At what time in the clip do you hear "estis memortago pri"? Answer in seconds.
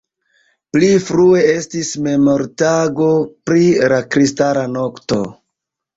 1.49-3.63